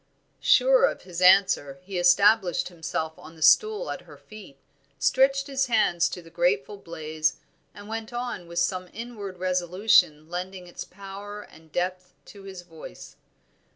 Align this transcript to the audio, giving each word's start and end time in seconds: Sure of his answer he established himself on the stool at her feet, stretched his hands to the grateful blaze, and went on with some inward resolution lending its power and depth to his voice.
Sure 0.39 0.85
of 0.85 1.03
his 1.03 1.21
answer 1.21 1.77
he 1.83 1.99
established 1.99 2.69
himself 2.69 3.13
on 3.19 3.35
the 3.35 3.43
stool 3.43 3.91
at 3.91 4.01
her 4.09 4.17
feet, 4.17 4.57
stretched 4.97 5.45
his 5.45 5.67
hands 5.67 6.09
to 6.09 6.23
the 6.23 6.31
grateful 6.31 6.75
blaze, 6.75 7.35
and 7.75 7.87
went 7.87 8.11
on 8.11 8.47
with 8.47 8.57
some 8.57 8.89
inward 8.93 9.37
resolution 9.37 10.27
lending 10.27 10.65
its 10.65 10.83
power 10.83 11.43
and 11.43 11.71
depth 11.71 12.13
to 12.25 12.41
his 12.41 12.63
voice. 12.63 13.15